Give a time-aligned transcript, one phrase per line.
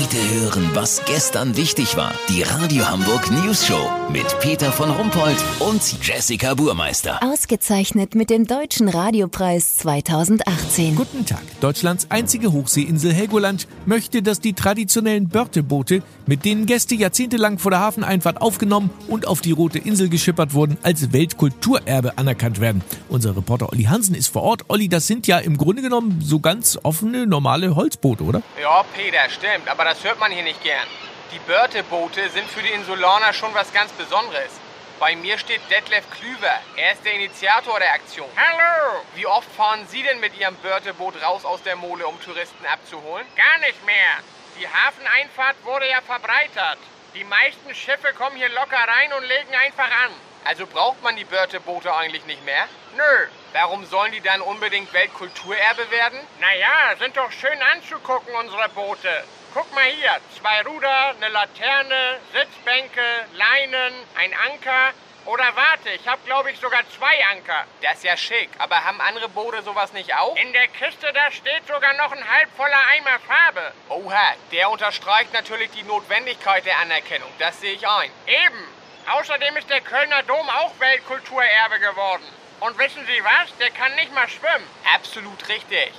[0.00, 2.12] Heute hören, was gestern wichtig war.
[2.28, 7.20] Die Radio Hamburg News Show mit Peter von Rumpold und Jessica Burmeister.
[7.20, 10.94] Ausgezeichnet mit dem Deutschen Radiopreis 2018.
[10.94, 11.40] Guten Tag.
[11.60, 17.80] Deutschlands einzige Hochseeinsel Helgoland möchte, dass die traditionellen Börteboote, mit denen Gäste jahrzehntelang vor der
[17.80, 22.82] Hafeneinfahrt aufgenommen und auf die Rote Insel geschippert wurden, als Weltkulturerbe anerkannt werden.
[23.08, 24.62] Unser Reporter Olli Hansen ist vor Ort.
[24.68, 28.42] Olli, das sind ja im Grunde genommen so ganz offene, normale Holzboote, oder?
[28.62, 30.86] Ja, Peter, stimmt, aber das hört man hier nicht gern.
[31.32, 34.52] Die Börteboote sind für die Insulaner schon was ganz Besonderes.
[35.00, 36.60] Bei mir steht Detlef Klüver.
[36.76, 38.28] Er ist der Initiator der Aktion.
[38.36, 39.00] Hallo!
[39.14, 43.26] Wie oft fahren Sie denn mit Ihrem Börteboot raus aus der Mole, um Touristen abzuholen?
[43.34, 44.18] Gar nicht mehr.
[44.60, 46.78] Die Hafeneinfahrt wurde ja verbreitert.
[47.14, 50.12] Die meisten Schiffe kommen hier locker rein und legen einfach an.
[50.44, 52.68] Also braucht man die Börteboote eigentlich nicht mehr?
[52.94, 53.26] Nö.
[53.52, 56.20] Warum sollen die dann unbedingt Weltkulturerbe werden?
[56.40, 59.24] Naja, sind doch schön anzugucken, unsere Boote.
[59.54, 63.00] Guck mal hier, zwei Ruder, eine Laterne, Sitzbänke,
[63.34, 64.92] Leinen, ein Anker.
[65.24, 67.64] Oder warte, ich habe glaube ich sogar zwei Anker.
[67.82, 70.36] Das ist ja schick, aber haben andere Boote sowas nicht auch?
[70.36, 73.72] In der Kiste da steht sogar noch ein halb voller Eimer Farbe.
[73.88, 77.30] Oha, der unterstreicht natürlich die Notwendigkeit der Anerkennung.
[77.38, 78.10] Das sehe ich ein.
[78.26, 78.68] Eben.
[79.10, 82.24] Außerdem ist der Kölner Dom auch Weltkulturerbe geworden.
[82.60, 83.56] Und wissen Sie was?
[83.58, 84.66] Der kann nicht mal schwimmen.
[84.94, 85.92] Absolut richtig.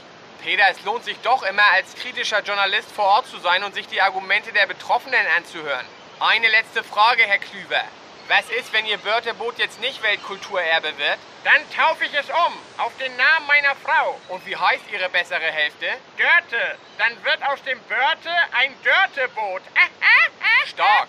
[0.44, 3.88] Peter, es lohnt sich doch immer als kritischer Journalist vor Ort zu sein und sich
[3.88, 5.86] die Argumente der Betroffenen anzuhören.
[6.20, 7.84] Eine letzte Frage, Herr Klüver.
[8.30, 11.18] Was ist, wenn Ihr Börteboot jetzt nicht Weltkulturerbe wird?
[11.44, 14.20] Dann taufe ich es um, auf den Namen meiner Frau.
[14.28, 15.88] Und wie heißt Ihre bessere Hälfte?
[16.16, 16.78] Dörte.
[17.00, 19.64] Dann wird aus dem Börte ein Dörteboot.
[20.68, 21.08] Stark.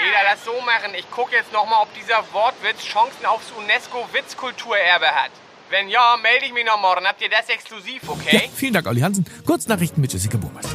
[0.00, 0.94] Peter, lass so machen.
[0.94, 5.30] Ich gucke jetzt nochmal, ob dieser Wortwitz Chancen aufs UNESCO-Witzkulturerbe hat.
[5.70, 7.06] Wenn ja, melde ich mich noch morgen.
[7.06, 8.44] Habt ihr das exklusiv, okay?
[8.44, 9.26] Ja, vielen Dank, Olli Hansen.
[9.44, 10.74] Kurznachrichten mit Jessica Burmeister.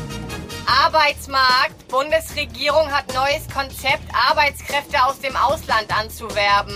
[0.68, 1.88] Arbeitsmarkt.
[1.88, 6.76] Bundesregierung hat neues Konzept, Arbeitskräfte aus dem Ausland anzuwerben.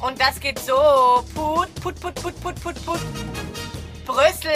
[0.00, 1.22] Und das geht so.
[1.34, 3.00] Put, put, put, put, put, put, put.
[4.06, 4.50] Brüssel,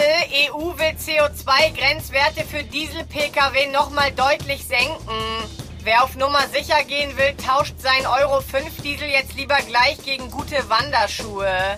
[0.49, 4.97] EU will CO2-Grenzwerte für Diesel-Pkw nochmal deutlich senken.
[5.83, 10.31] Wer auf Nummer sicher gehen will, tauscht seinen Euro 5 Diesel jetzt lieber gleich gegen
[10.31, 11.77] gute Wanderschuhe.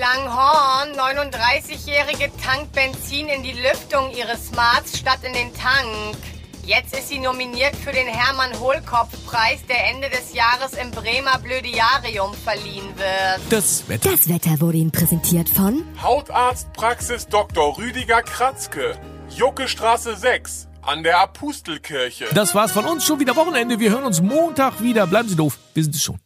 [0.00, 6.16] Langhorn, 39-Jährige tankt Benzin in die Lüftung ihres Smarts statt in den Tank.
[6.64, 12.32] Jetzt ist sie nominiert für den Hermann Hohlkopf-Preis, der Ende des Jahres im Bremer Blödiarium
[12.32, 13.40] verliehen wird.
[13.50, 14.12] Das Wetter.
[14.12, 17.76] Das Wetter wurde Ihnen präsentiert von Hautarztpraxis Dr.
[17.76, 22.24] Rüdiger Kratzke, Juckestraße 6 an der Apostelkirche.
[22.32, 23.04] Das war's von uns.
[23.04, 23.78] Schon wieder Wochenende.
[23.78, 25.06] Wir hören uns Montag wieder.
[25.06, 25.58] Bleiben Sie doof.
[25.74, 26.18] Wir sind es schon.